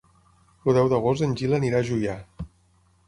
El 0.71 0.77
deu 0.77 0.89
d'agost 0.93 1.27
en 1.27 1.35
Gil 1.41 1.53
anirà 1.59 1.83
a 1.85 1.87
Juià. 1.91 2.17